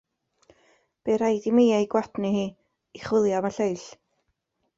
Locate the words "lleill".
3.61-3.87